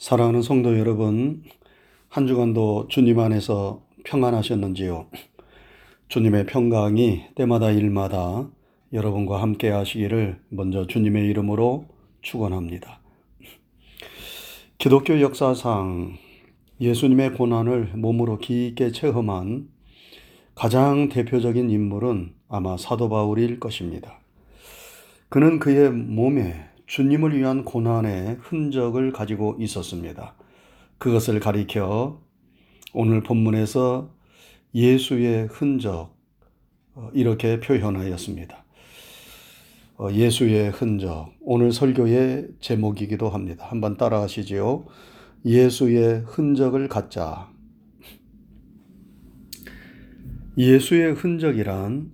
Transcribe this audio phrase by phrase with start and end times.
[0.00, 1.42] 사랑하는 성도 여러분,
[2.08, 5.08] 한 주간도 주님 안에서 평안하셨는지요?
[6.08, 8.48] 주님의 평강이 때마다 일마다
[8.94, 11.84] 여러분과 함께 하시기를 먼저 주님의 이름으로
[12.22, 13.00] 축원합니다.
[14.78, 16.14] 기독교 역사상
[16.80, 19.68] 예수님의 고난을 몸으로 깊게 체험한
[20.54, 24.18] 가장 대표적인 인물은 아마 사도 바울일 것입니다.
[25.28, 30.34] 그는 그의 몸에 주님을 위한 고난의 흔적을 가지고 있었습니다.
[30.98, 32.20] 그것을 가리켜
[32.92, 34.12] 오늘 본문에서
[34.74, 36.16] 예수의 흔적
[36.94, 38.64] 어, 이렇게 표현하였습니다.
[39.98, 43.66] 어, 예수의 흔적 오늘 설교의 제목이기도 합니다.
[43.68, 44.84] 한번 따라하시지요.
[45.44, 47.52] 예수의 흔적을 갖자.
[50.58, 52.12] 예수의 흔적이란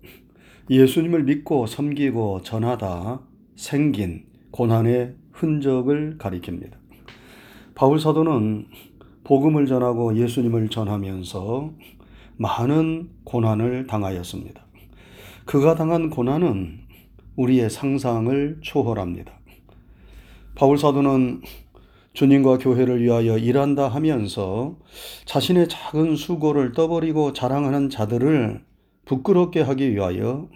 [0.68, 3.22] 예수님을 믿고 섬기고 전하다
[3.56, 6.72] 생긴 고난의 흔적을 가리킵니다.
[7.74, 8.68] 바울 사도는
[9.22, 11.74] 복음을 전하고 예수님을 전하면서
[12.38, 14.64] 많은 고난을 당하였습니다.
[15.44, 16.78] 그가 당한 고난은
[17.36, 19.30] 우리의 상상을 초월합니다.
[20.54, 21.42] 바울 사도는
[22.14, 24.78] 주님과 교회를 위하여 일한다 하면서
[25.26, 28.64] 자신의 작은 수고를 떠버리고 자랑하는 자들을
[29.04, 30.48] 부끄럽게 하기 위하여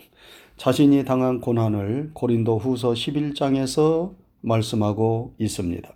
[0.60, 5.90] 자신이 당한 고난을 고린도 후서 11장에서 말씀하고 있습니다.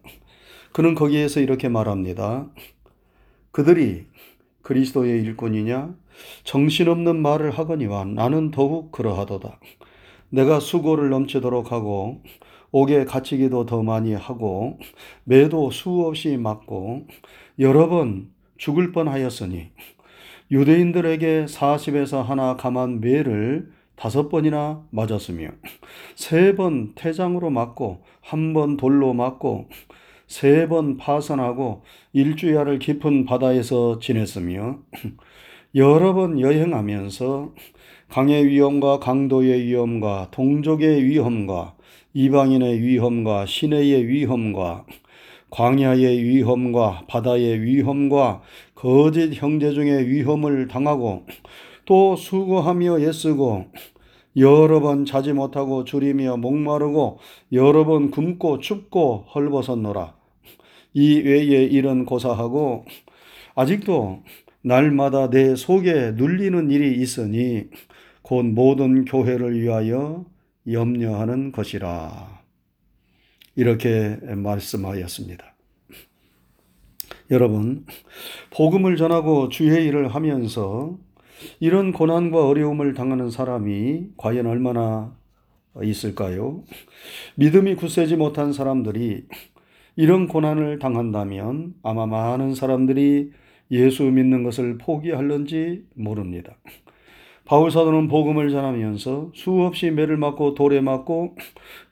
[0.73, 2.49] 그는 거기에서 이렇게 말합니다.
[3.51, 4.07] 그들이
[4.63, 5.95] 그리스도의 일꾼이냐?
[6.45, 9.61] 정신없는 말을 하거니와 나는 더욱 그러하도다.
[10.31, 12.23] 내가 수고를 넘치도록 하고
[12.73, 14.79] 옥에 갇히기도 더 많이 하고
[15.25, 17.07] 매도 수없이 맞고
[17.59, 19.73] 여러 번 죽을 뻔 하였으니
[20.51, 25.49] 유대인들에게 40에서 하나 감한 매를 다섯 번이나 맞았으며
[26.17, 29.69] 세 번 태장으로 맞고 한 번 돌로 맞고
[30.27, 34.79] 세 번 파선하고 일주야를 깊은 바다에서 지냈으며
[35.75, 37.53] 여러 번 여행하면서
[38.09, 41.75] 강의 위험과 강도의 위험과 동족의 위험과
[42.15, 44.87] 이방인의 위험과 시내의 위험과
[45.51, 48.43] 광야의 위험과 바다의 위험과
[48.75, 51.27] 거짓 형제 중의 위험을 당하고
[51.85, 53.67] 또 수고하며 애쓰고
[54.37, 57.19] 여러 번 자지 못하고 줄이며 목마르고
[57.53, 60.17] 여러 번 굶고 춥고 헐벗었노라.
[60.95, 62.85] 이 외에 일은 고사하고
[63.55, 64.23] 아직도
[64.63, 67.65] 날마다 내 속에 눌리는 일이 있으니
[68.23, 70.25] 곧 모든 교회를 위하여
[70.71, 72.43] 염려하는 것이라.
[73.57, 75.55] 이렇게 말씀하였습니다.
[77.31, 77.87] 여러분,
[78.51, 80.99] 복음을 전하고 주의 일을 하면서
[81.61, 85.17] 이런 고난과 어려움을 당하는 사람이 과연 얼마나
[85.83, 86.63] 있을까요?
[87.37, 89.25] 믿음이 굳세지 못한 사람들이
[89.97, 93.33] 이런 고난을 당한다면 아마 많은 사람들이
[93.71, 96.57] 예수 믿는 것을 포기할는지 모릅니다.
[97.45, 101.37] 바울 사도는 복음을 전하면서 수없이 매를 맞고 돌에 맞고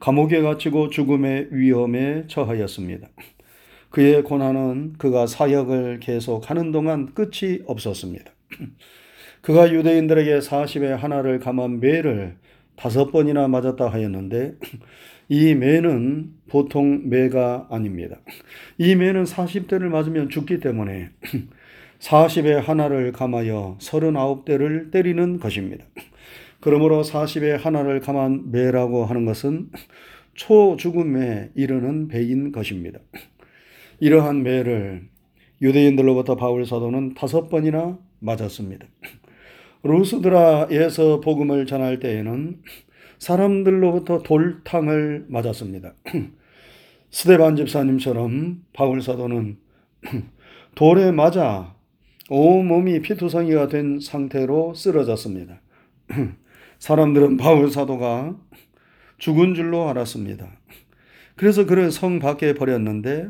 [0.00, 3.09] 감옥에 갇히고 죽음의 위험에 처하였습니다.
[3.91, 8.32] 그의 고난은 그가 사역을 계속하는 동안 끝이 없었습니다.
[9.42, 12.36] 그가 유대인들에게 40에 하나를 감한 매를
[12.76, 14.54] 다섯 번이나 맞았다 하였는데
[15.28, 18.20] 이 매는 보통 매가 아닙니다.
[18.78, 21.10] 이 매는 40대를 맞으면 죽기 때문에
[21.98, 25.84] 40에 하나를 감하여 39대를 때리는 것입니다.
[26.60, 29.70] 그러므로 40에 하나를 감한 매라고 하는 것은
[30.34, 33.00] 초죽음에 이르는 배인 것입니다.
[33.98, 35.09] 이러한 매를
[35.60, 38.86] 유대인들로부터 바울 사도는 다섯 번이나 맞았습니다.
[39.82, 42.62] 루스드라에서 복음을 전할 때에는
[43.19, 45.94] 사람들로부터 돌탕을 맞았습니다.
[47.10, 49.59] 스데반 집사님처럼 바울 사도는
[50.75, 51.75] 돌에 맞아
[52.31, 55.60] 온몸이 피투성이가 된 상태로 쓰러졌습니다.
[56.78, 58.37] 사람들은 바울 사도가
[59.19, 60.48] 죽은 줄로 알았습니다.
[61.37, 63.28] 그래서 그를 성 밖에 버렸는데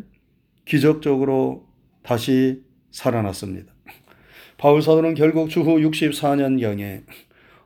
[0.65, 1.67] 기적적으로
[2.03, 3.72] 다시 살아났습니다.
[4.63, 7.03] 바울 사도는 결국 주후 64년경에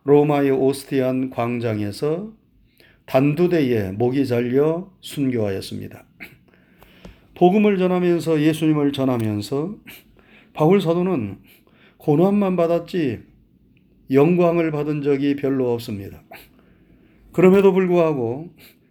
[0.04, 2.32] 로마의 오스티안 광장에서
[3.04, 6.06] 단두대에 목이 잘려 순교하였습니다.
[7.34, 9.74] 복음을 전하면서 예수님을 전하면서
[10.54, 11.36] 바울 사도는
[11.98, 13.20] 고난만 받았지
[14.10, 16.22] 영광을 받은 적이 별로 없습니다.
[17.32, 18.48] 그럼에도 불구하고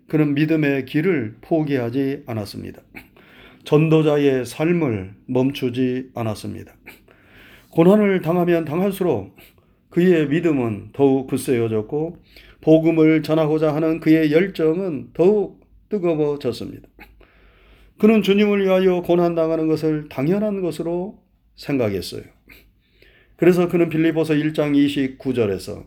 [0.07, 2.83] 그는 믿음의 길을 포기하지 않았습니다.
[3.63, 6.75] 전도자의 삶을 멈추지 않았습니다.
[7.75, 9.35] 고난을 당하면 당할수록
[9.89, 12.17] 그의 믿음은 더욱 굳세어졌고
[12.61, 16.87] 복음을 전하고자 하는 그의 열정은 더욱 뜨거워졌습니다.
[17.99, 21.21] 그는 주님을 위하여 고난당하는 것을 당연한 것으로
[21.55, 22.23] 생각했어요.
[23.35, 24.73] 그래서 그는 빌리보서 1장
[25.19, 25.83] 29절에서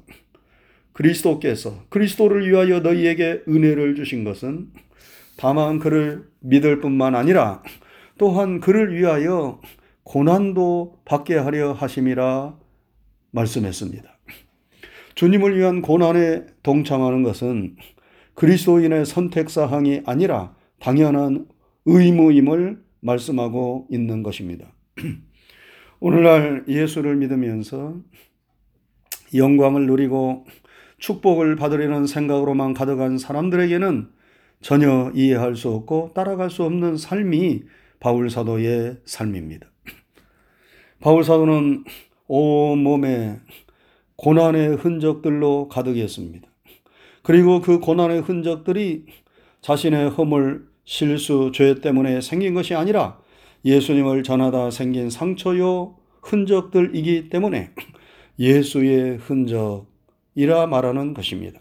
[0.93, 4.69] 그리스도께서 그리스도를 위하여 너희에게 은혜를 주신 것은
[5.39, 7.63] 다만 그를 믿을 뿐만 아니라
[8.19, 9.63] 또한 그를 위하여
[10.09, 12.57] 고난도 받게 하려 하심이라
[13.31, 14.19] 말씀했습니다.
[15.15, 17.77] 주님을 위한 고난에 동참하는 것은
[18.33, 21.47] 그리스도인의 선택 사항이 아니라 당연한
[21.85, 24.73] 의무임을 말씀하고 있는 것입니다.
[26.01, 27.97] 오늘날 예수를 믿으면서
[29.35, 30.47] 영광을 누리고
[30.97, 34.09] 축복을 받으려는 생각으로만 가득한 사람들에게는
[34.63, 37.65] 전혀 이해할 수 없고 따라갈 수 없는 삶이
[38.01, 39.69] 바울 사도의 삶입니다.
[41.01, 41.85] 바울 사도는
[42.27, 43.39] 온 몸에
[44.17, 46.49] 고난의 흔적들로 가득했습니다.
[47.23, 49.07] 그리고 그 고난의 흔적들이
[49.61, 53.21] 자신의 허물, 실수, 죄 때문에 생긴 것이 아니라
[53.65, 57.71] 예수님을 전하다 생긴 상처요 흔적들이기 때문에
[58.39, 61.61] 예수의 흔적이라 말하는 것입니다.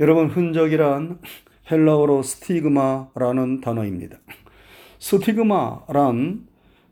[0.00, 1.20] 여러분 흔적이란
[1.70, 4.18] 헬라어로 스티그마라는 단어입니다.
[4.98, 6.46] 스티그마란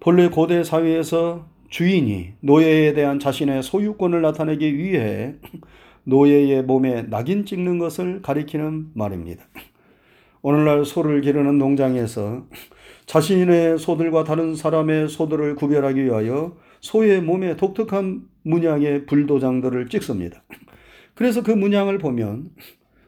[0.05, 5.37] 본래 고대 사회에서 주인이 노예에 대한 자신의 소유권을 나타내기 위해
[6.05, 9.47] 노예의 몸에 낙인 찍는 것을 가리키는 말입니다.
[10.43, 12.45] 오늘날 소를 기르는 농장에서
[13.07, 20.45] 자신의 소들과 다른 사람의 소들을 구별하기 위하여 소의 몸에 독특한 문양의 불도장들을 찍습니다.
[21.17, 22.51] 그래서 그 문양을 보면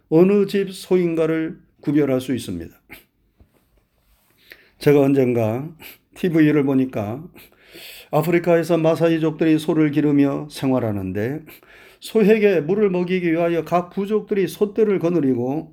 [0.08, 2.75] 어느 집 소인가를 구별할 수 있습니다.
[4.78, 5.69] 제가 언젠가
[6.16, 7.22] TV를 보니까
[8.10, 11.42] 아프리카에서 마사이족들이 소를 기르며 생활하는데
[12.00, 15.72] 소에게 물을 먹이기 위하여 각 부족들이 소떼를 거느리고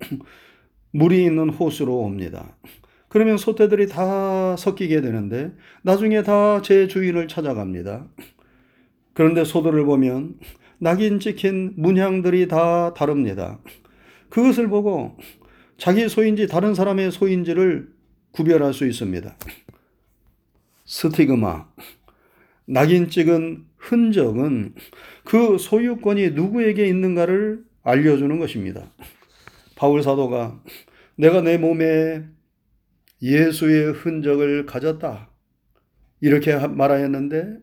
[0.92, 2.58] 물이 있는 호수로 옵니다.
[3.10, 5.52] 그러면 소떼들이 다 섞이게 되는데
[5.84, 8.08] 나중에 다 제 주인을 찾아갑니다.
[9.14, 10.40] 그런데 소들을 보면
[10.80, 13.60] 낙인 찍힌 문양들이 다 다릅니다.
[14.30, 15.18] 그것을 보고
[15.78, 17.90] 자기 소인지 다른 사람의 소인지를
[18.32, 19.36] 구별할 수 있습니다.
[20.94, 21.68] 스티그마,
[22.66, 24.76] 낙인 찍은 흔적은
[25.26, 28.92] 그 소유권이 누구에게 있는가를 알려주는 것입니다.
[29.76, 30.62] 바울 사도가
[31.16, 32.26] 내가 내 몸에
[33.24, 35.32] 예수의 흔적을 가졌다.
[36.22, 37.58] 이렇게 말하였는데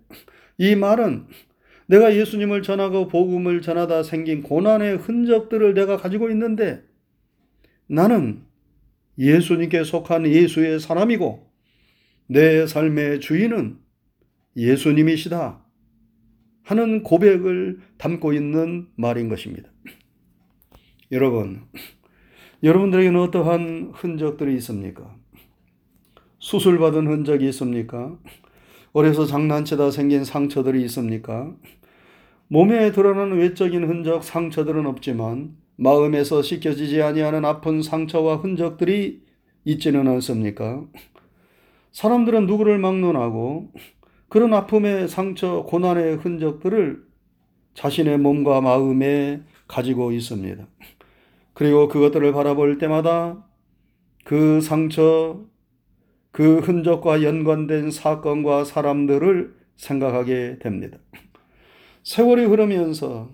[0.58, 1.28] 이 말은
[1.86, 6.82] 내가 예수님을 전하고 복음을 전하다 생긴 고난의 흔적들을 내가 가지고 있는데
[7.86, 8.42] 나는
[9.18, 11.49] 예수님께 속한 예수의 사람이고
[12.32, 13.78] 내 삶의 주인은
[14.56, 15.64] 예수님이시다
[16.62, 19.68] 하는 고백을 담고 있는 말인 것입니다.
[21.10, 21.62] 여러분,
[22.62, 25.12] 여러분들에게는 어떠한 흔적들이 있습니까?
[26.38, 28.16] 수술받은 흔적이 있습니까?
[28.92, 31.52] 어려서 장난치다 생긴 상처들이 있습니까?
[32.46, 39.24] 몸에 드러나는 외적인 흔적, 상처들은 없지만 마음에서 씻겨지지 아니하는 아픈 상처와 흔적들이
[39.64, 40.86] 있지는 않습니까?
[41.92, 43.72] 사람들은 누구를 막론하고
[44.28, 47.02] 그런 아픔의 상처, 고난의 흔적들을
[47.74, 50.66] 자신의 몸과 마음에 가지고 있습니다.
[51.52, 53.44] 그리고 그것들을 바라볼 때마다
[54.24, 55.40] 그 상처,
[56.30, 60.98] 그 흔적과 연관된 사건과 사람들을 생각하게 됩니다.
[62.04, 63.30] 세월이 흐르면서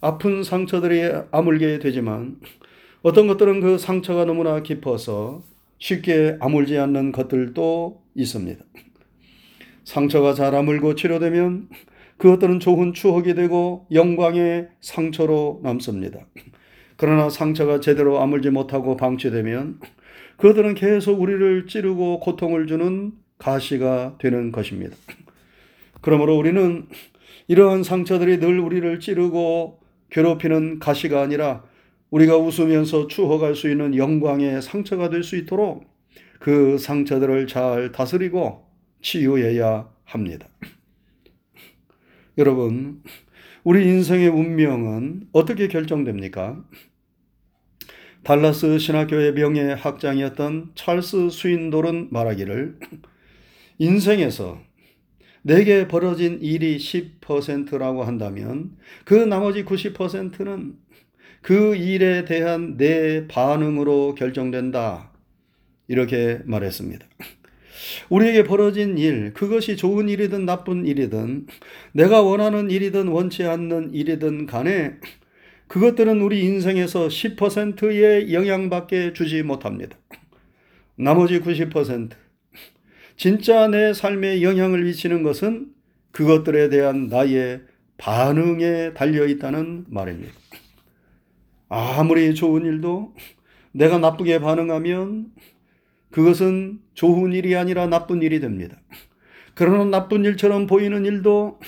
[0.00, 2.38] 아픈 상처들이 아물게 되지만
[3.02, 5.42] 어떤 것들은 그 상처가 너무나 깊어서
[5.84, 8.64] 쉽게 아물지 않는 것들도 있습니다.
[9.84, 11.68] 상처가 잘 아물고 치료되면
[12.16, 16.20] 그것들은 좋은 추억이 되고 영광의 상처로 남습니다.
[16.96, 19.80] 그러나 상처가 제대로 아물지 못하고 방치되면
[20.38, 24.96] 그들은 계속 우리를 찌르고 고통을 주는 가시가 되는 것입니다.
[26.00, 26.86] 그러므로 우리는
[27.46, 31.62] 이러한 상처들이 늘 우리를 찌르고 괴롭히는 가시가 아니라
[32.14, 35.84] 우리가 웃으면서 추억할 수 있는 영광의 상처가 될 수 있도록
[36.38, 38.66] 그 상처들을 잘 다스리고
[39.02, 40.48] 치유해야 합니다.
[42.38, 43.02] 여러분,
[43.64, 46.62] 우리 인생의 운명은 어떻게 결정됩니까?
[48.22, 52.78] 달라스 신학교의 명예 학장이었던 찰스 스윈돌은 말하기를
[53.78, 54.60] 인생에서
[55.42, 60.83] 내게 벌어진 일이 10%라고 한다면 그 나머지 90%는
[61.44, 65.12] 그 일에 대한 내 반응으로 결정된다.
[65.88, 67.06] 이렇게 말했습니다.
[68.08, 71.46] 우리에게 벌어진 일, 그것이 좋은 일이든 나쁜 일이든,
[71.92, 74.94] 내가 원하는 일이든 원치 않는 일이든 간에
[75.66, 79.98] 그것들은 우리 인생에서 10%의 영향밖에 주지 못합니다.
[80.96, 82.12] 나머지 90%
[83.18, 85.66] 진짜 내 삶에 영향을 미치는 것은
[86.10, 87.60] 그것들에 대한 나의
[87.98, 90.32] 반응에 달려 있다는 말입니다.
[91.74, 93.14] 아무리 좋은 일도
[93.72, 95.32] 내가 나쁘게 반응하면
[96.10, 98.76] 그것은 좋은 일이 아니라 나쁜 일이 됩니다.
[99.54, 101.58] 그러나 나쁜 일처럼 보이는 일도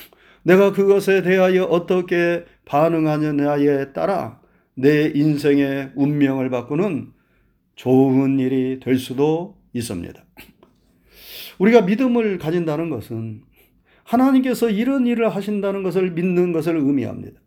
[0.44, 4.40] 내가 그것에 대하여 어떻게 반응하느냐에 따라
[4.74, 7.12] 내 인생의 운명을 바꾸는
[7.74, 10.24] 좋은 일이 될 수도 있습니다.
[11.58, 13.42] 우리가 믿음을 가진다는 것은
[14.04, 17.40] 하나님께서 이런 일을 하신다는 것을 믿는 것을 의미합니다.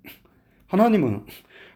[0.68, 1.24] 하나님은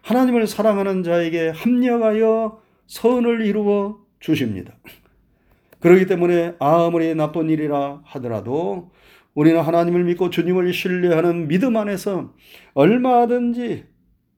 [0.04, 4.74] 하나님을 사랑하는 자에게 합력하여 선을 이루어 주십니다.
[5.80, 8.92] 그렇기 때문에 아무리 나쁜 일이라 하더라도
[9.34, 12.34] 우리는 하나님을 믿고 주님을 신뢰하는 믿음 안에서
[12.74, 13.84] 얼마든지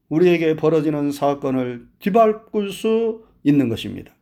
[0.09, 4.13] 우리에게 벌어지는 사건을 뒤바꿀 수 있는 것입니다.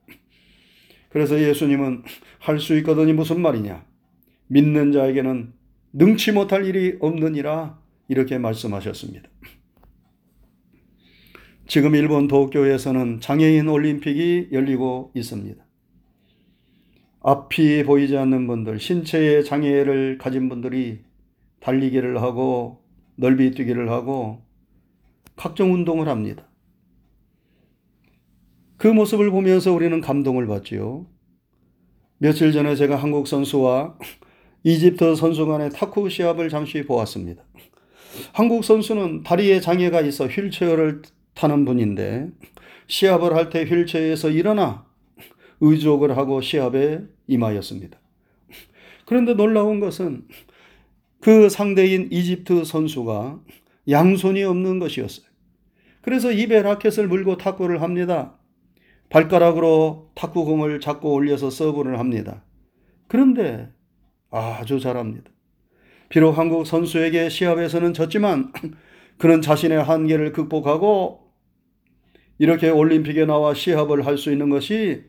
[1.10, 2.04] 그래서 예수님은
[2.38, 3.84] 할 수 있거든이 무슨 말이냐?
[4.48, 5.52] 믿는 자에게는
[5.92, 9.28] 능치 못할 일이 없느니라 이렇게 말씀하셨습니다.
[11.66, 15.64] 지금 일본 도쿄에서는 장애인 올림픽이 열리고 있습니다.
[17.20, 21.00] 앞이 보이지 않는 분들, 신체의 장애를 가진 분들이
[21.60, 22.84] 달리기를 하고
[23.16, 24.42] 넓이 뛰기를 하고
[25.36, 26.46] 각종 운동을 합니다.
[28.76, 31.06] 그 모습을 보면서 우리는 감동을 받지요.
[32.18, 33.96] 며칠 전에 제가 한국 선수와
[34.64, 37.42] 이집트 선수 간의 탁구 시합을 잠시 보았습니다.
[38.32, 41.02] 한국 선수는 다리에 장애가 있어 휠체어를
[41.34, 42.28] 타는 분인데
[42.86, 44.86] 시합을 할 때 휠체어에서 일어나
[45.60, 47.98] 의족을 하고 시합에 임하였습니다.
[49.06, 50.26] 그런데 놀라운 것은
[51.20, 53.40] 그 상대인 이집트 선수가
[53.88, 55.26] 양손이 없는 것이었어요.
[56.02, 58.38] 그래서 입에 라켓을 물고 탁구를 합니다.
[59.08, 62.44] 발가락으로 탁구공을 잡고 올려서 서브를 합니다.
[63.06, 63.70] 그런데
[64.30, 65.30] 아주 잘합니다.
[66.08, 68.52] 비록 한국 선수에게 시합에서는 졌지만
[69.18, 71.23] 그는 자신의 한계를 극복하고
[72.38, 75.04] 이렇게 올림픽에 나와 시합을 할 수 있는 것이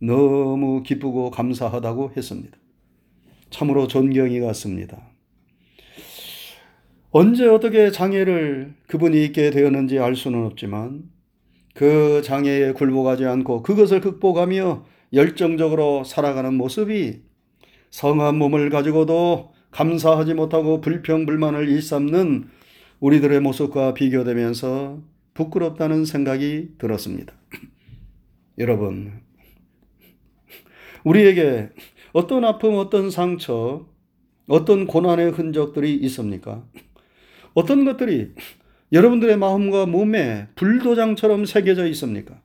[0.00, 2.56] 너무 기쁘고 감사하다고 했습니다.
[3.50, 5.08] 참으로 존경이 갔습니다.
[7.10, 11.04] 언제 어떻게 장애를 그분이 있게 되었는지 알 수는 없지만
[11.74, 14.84] 그 장애에 굴복하지 않고 그것을 극복하며
[15.14, 17.22] 열정적으로 살아가는 모습이
[17.90, 22.48] 성한 몸을 가지고도 감사하지 못하고 불평불만을 일삼는
[23.00, 25.00] 우리들의 모습과 비교되면서
[25.38, 27.32] 부끄럽다는 생각이 들었습니다.
[28.58, 29.20] 여러분,
[31.04, 31.68] 우리에게
[32.12, 33.86] 어떤 아픔, 어떤 상처,
[34.48, 36.64] 어떤 고난의 흔적들이 있습니까?
[37.54, 38.32] 어떤 것들이
[38.90, 42.40] 여러분들의 마음과 몸에 불도장처럼 새겨져 있습니까?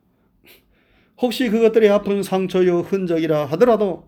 [1.20, 4.06] 혹시 그것들이 아픈 상처요 흔적이라 하더라도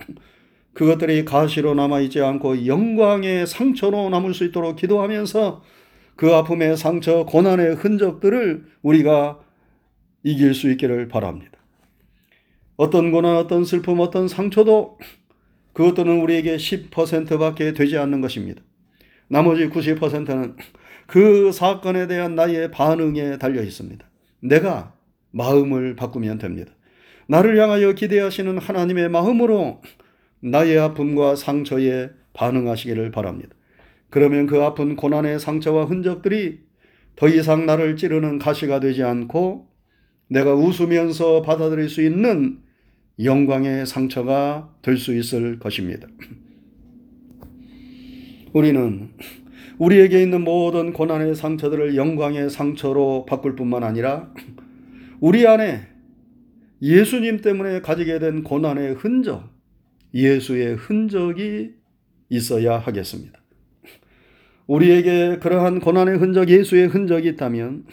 [0.74, 5.62] 그것들이 가시로 남아있지 않고 영광의 상처로 남을 수 있도록 기도하면서
[6.16, 9.40] 그 아픔의 상처, 고난의 흔적들을 우리가
[10.22, 11.52] 이길 수 있기를 바랍니다.
[12.76, 14.98] 어떤 고난, 어떤 슬픔, 어떤 상처도
[15.72, 18.62] 그것들은 우리에게 10%밖에 되지 않는 것입니다.
[19.28, 20.56] 나머지 90%는
[21.06, 24.04] 그 사건에 대한 나의 반응에 달려 있습니다.
[24.40, 24.94] 내가
[25.30, 26.72] 마음을 바꾸면 됩니다.
[27.28, 29.82] 나를 향하여 기대하시는 하나님의 마음으로
[30.40, 33.55] 나의 아픔과 상처에 반응하시기를 바랍니다.
[34.10, 36.60] 그러면 그 아픈 고난의 상처와 흔적들이
[37.16, 39.68] 더 이상 나를 찌르는 가시가 되지 않고
[40.28, 42.58] 내가 웃으면서 받아들일 수 있는
[43.22, 46.06] 영광의 상처가 될 수 있을 것입니다.
[48.52, 49.10] 우리는
[49.78, 54.32] 우리에게 있는 모든 고난의 상처들을 영광의 상처로 바꿀 뿐만 아니라
[55.20, 55.86] 우리 안에
[56.82, 59.48] 예수님 때문에 가지게 된 고난의 흔적,
[60.14, 61.72] 예수의 흔적이
[62.28, 63.40] 있어야 하겠습니다.
[64.66, 67.84] 우리에게 그러한 고난의 흔적, 예수의 흔적이 있다면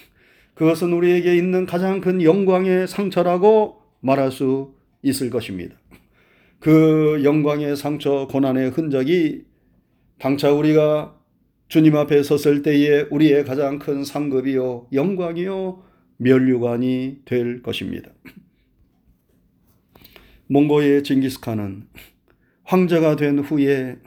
[0.53, 5.75] 그것은 우리에게 있는 가장 큰 영광의 상처라고 말할 수 있을 것입니다.
[6.59, 9.45] 그 영광의 상처, 고난의 흔적이
[10.19, 11.19] 당차 우리가
[11.67, 15.83] 주님 앞에 섰을 때에 우리의 가장 큰 상급이요, 영광이요,
[16.17, 18.11] 멸류관이 될 것입니다.
[20.47, 21.87] 몽고의 징기스칸은
[22.63, 23.97] 황제가 된 후에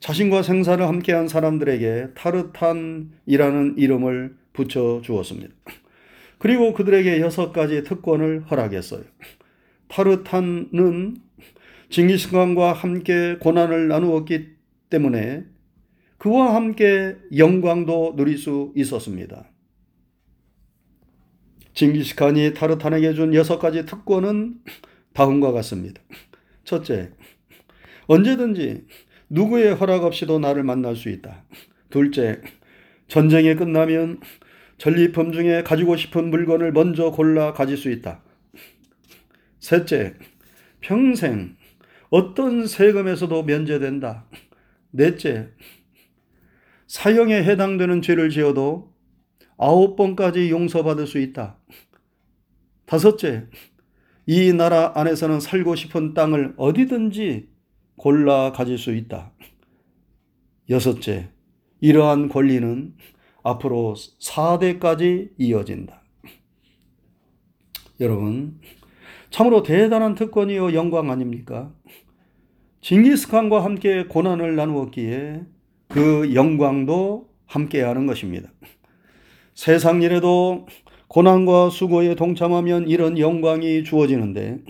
[0.00, 5.54] 자신과 생사를 함께한 사람들에게 타르탄이라는 이름을 붙여 주었습니다.
[6.38, 9.04] 그리고 그들에게 여섯 가지 특권을 허락했어요.
[9.88, 11.16] 타르탄은
[11.90, 14.48] 징기스칸과 함께 고난을 나누었기
[14.88, 15.44] 때문에
[16.16, 19.50] 그와 함께 영광도 누릴 수 있었습니다.
[21.74, 24.60] 징기스칸이 타르탄에게 준 여섯 가지 특권은
[25.12, 26.00] 다음과 같습니다.
[26.64, 27.10] 첫째,
[28.06, 28.84] 언제든지
[29.30, 31.44] 누구의 허락 없이도 나를 만날 수 있다.
[31.88, 32.40] 둘째,
[33.06, 34.20] 전쟁이 끝나면
[34.76, 38.22] 전리품 중에 가지고 싶은 물건을 먼저 골라 가질 수 있다.
[39.60, 40.14] 셋째,
[40.80, 41.56] 평생
[42.08, 44.26] 어떤 세금에서도 면제된다.
[44.90, 45.50] 넷째,
[46.88, 48.92] 사형에 해당되는 죄를 지어도
[49.56, 51.58] 아홉 번까지 용서받을 수 있다.
[52.86, 53.46] 다섯째,
[54.26, 57.49] 이 나라 안에서는 살고 싶은 땅을 어디든지
[58.00, 59.30] 골라 가질 수 있다.
[60.70, 61.28] 여섯째,
[61.82, 62.94] 이러한 권리는
[63.42, 66.02] 앞으로 4대까지 이어진다.
[68.00, 68.58] 여러분,
[69.28, 71.74] 참으로 대단한 특권이요 영광 아닙니까?
[72.80, 75.42] 징기스칸과 함께 고난을 나누었기에
[75.88, 78.50] 그 영광도 함께 하는 것입니다.
[79.52, 80.66] 세상 일에도
[81.08, 84.60] 고난과 수고에 동참하면 이런 영광이 주어지는데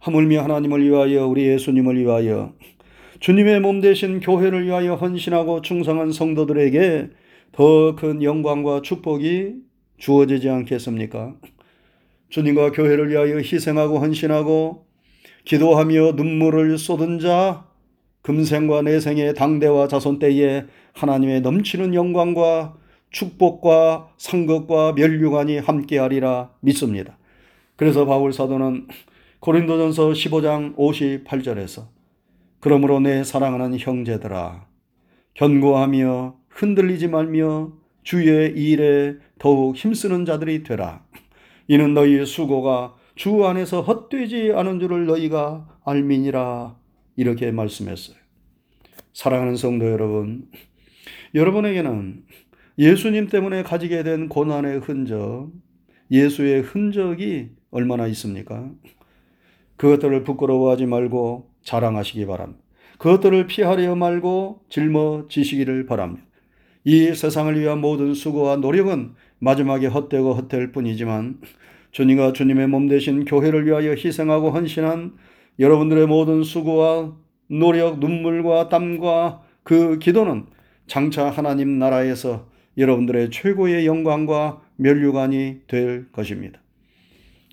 [0.00, 2.52] 하물며 하나님을 위하여 우리 예수님을 위하여
[3.20, 7.10] 주님의 몸 대신 교회를 위하여 헌신하고 충성한 성도들에게
[7.52, 9.54] 더 큰 영광과 축복이
[9.96, 11.34] 주어지지 않겠습니까?
[12.28, 14.86] 주님과 교회를 위하여 희생하고 헌신하고
[15.44, 17.66] 기도하며 눈물을 쏟은 자
[18.22, 22.76] 금생과 내생의 당대와 자손 때에 하나님의 넘치는 영광과
[23.10, 27.16] 축복과 상급과 멸류관이 함께하리라 믿습니다.
[27.76, 28.86] 그래서 바울 사도는
[29.40, 31.86] 고린도전서 15장 58절에서
[32.60, 34.66] 그러므로 내 사랑하는 형제들아
[35.34, 41.04] 견고하며 흔들리지 말며 주의 일에 더욱 힘쓰는 자들이 되라.
[41.68, 46.76] 이는 너희의 수고가 주 안에서 헛되지 않은 줄을 너희가 알미니라.
[47.16, 48.16] 이렇게 말씀했어요.
[49.12, 50.48] 사랑하는 성도 여러분,
[51.34, 52.24] 여러분에게는
[52.78, 55.50] 예수님 때문에 가지게 된 고난의 흔적,
[56.10, 58.70] 예수의 흔적이 얼마나 있습니까?
[59.78, 62.62] 그것들을 부끄러워하지 말고 자랑하시기 바랍니다.
[62.98, 66.26] 그것들을 피하려 말고 짊어지시기를 바랍니다.
[66.84, 71.40] 이 세상을 위한 모든 수고와 노력은 마지막에 헛되고 헛될 뿐이지만
[71.92, 75.14] 주님과 주님의 몸 대신 교회를 위하여 희생하고 헌신한
[75.58, 77.16] 여러분들의 모든 수고와
[77.48, 80.46] 노력, 눈물과 땀과 그 기도는
[80.86, 86.60] 장차 하나님 나라에서 여러분들의 최고의 영광과 멸류관이 될 것입니다.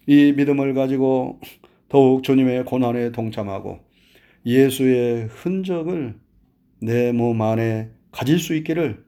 [0.07, 1.39] 이 믿음을 가지고
[1.89, 3.79] 더욱 주님의 고난에 동참하고
[4.45, 6.15] 예수의 흔적을
[6.81, 9.03] 내 몸 안에 가질 수 있기를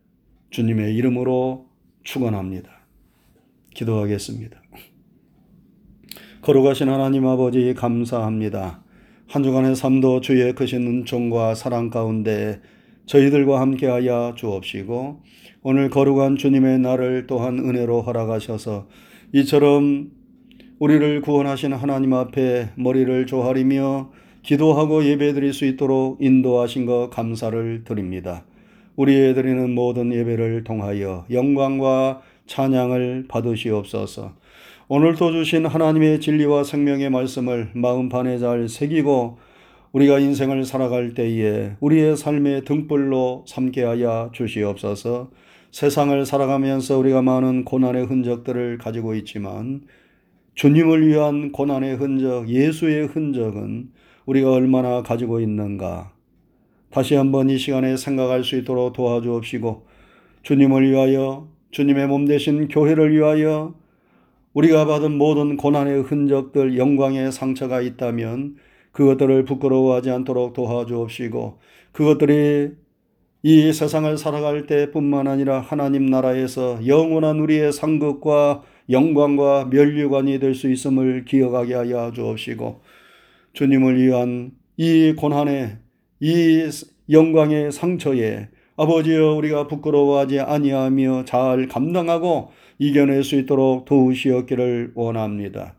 [0.49, 1.67] 주님의 이름으로
[2.03, 2.69] 축원합니다.
[3.73, 4.61] 기도하겠습니다.
[6.41, 8.83] 거룩하신 하나님 아버지 감사합니다.
[9.27, 12.61] 한 주간의 삶도 주의 크신 은총과 사랑 가운데
[13.05, 15.21] 저희들과 함께하여 주옵시고
[15.63, 18.87] 오늘 거룩한 주님의 날을 또한 은혜로 허락하셔서
[19.33, 20.11] 이처럼
[20.79, 24.11] 우리를 구원하신 하나님 앞에 머리를 조아리며
[24.43, 28.43] 기도하고 예배드릴 수 있도록 인도하신 것 감사를 드립니다.
[28.95, 34.33] 우리의 드리는 모든 예배를 통하여 영광과 찬양을 받으시옵소서.
[34.87, 39.39] 오늘도 주신 하나님의 진리와 생명의 말씀을 마음판에 잘 새기고
[39.93, 45.31] 우리가 인생을 살아갈 때에 우리의 삶의 등불로 삼게 하여 주시옵소서.
[45.71, 49.81] 세상을 살아가면서 우리가 많은 고난의 흔적들을 가지고 있지만
[50.57, 53.91] 주님을 위한 고난의 흔적, 예수의 흔적은
[54.25, 56.11] 우리가 얼마나 가지고 있는가.
[56.89, 59.85] 다시 한번 이 시간에 생각할 수 있도록 도와주옵시고
[60.41, 63.75] 주님을 위하여 주님의 몸 대신 교회를 위하여
[64.53, 68.55] 우리가 받은 모든 고난의 흔적들, 영광의 상처가 있다면
[68.93, 71.59] 그것들을 부끄러워하지 않도록 도와주옵시고
[71.91, 72.71] 그것들이
[73.43, 81.25] 이 세상을 살아갈 때뿐만 아니라 하나님 나라에서 영원한 우리의 상급과 영광과 멸류관이 될 수 있음을
[81.25, 82.81] 기억하게 하여 주옵시고
[83.53, 85.77] 주님을 위한 이 고난의
[86.19, 86.69] 이
[87.09, 95.75] 영광의 상처에 아버지여 우리가 부끄러워하지 아니하며 잘 감당하고 이겨낼 수 있도록 도우시었기를 원합니다.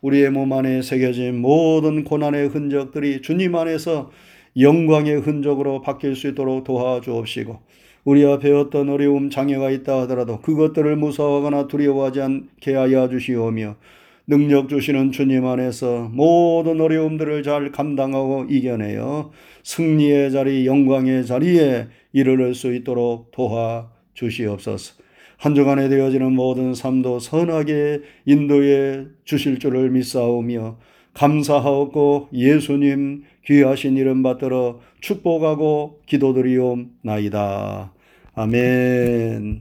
[0.00, 4.10] 우리의 몸 안에 새겨진 모든 고난의 흔적들이 주님 안에서
[4.58, 7.60] 영광의 흔적으로 바뀔 수 있도록 도와주옵시고
[8.04, 13.76] 우리 앞에 어떤 어려움 장애가 있다 하더라도 그것들을 무서워하거나 두려워하지 않게 하여 주시오며
[14.26, 19.32] 능력 주시는 주님 안에서 모든 어려움들을 잘 감당하고 이겨내어
[19.64, 24.94] 승리의 자리, 영광의 자리에 이르를 수 있도록 도와 주시옵소서.
[25.36, 30.78] 한 주간에 되어지는 모든 삶도 선하게 인도해 주실 줄을 믿사오며
[31.20, 37.92] 감사하옵고 예수님 귀하신 이름 받들어 축복하고 기도드리옵나이다.
[38.34, 39.60] 아멘.